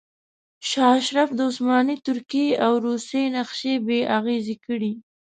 شاه 0.69 0.93
اشرف 0.99 1.29
د 1.35 1.39
عثماني 1.49 1.95
ترکیې 2.07 2.49
او 2.65 2.73
روسیې 2.87 3.23
نقشې 3.35 3.73
بې 3.87 3.99
اغیزې 4.17 4.55
کړې. 4.65 4.93